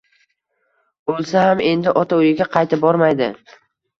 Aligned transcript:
O`lsa 1.15 1.43
ham 1.47 1.61
endi 1.71 1.93
ota 2.03 2.19
uyiga 2.21 2.47
qaytib 2.57 2.83
bormaydi 2.87 3.29